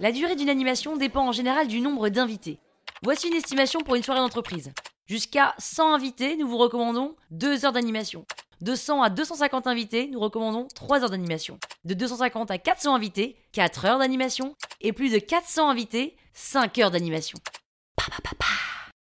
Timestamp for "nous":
6.36-6.48, 10.08-10.18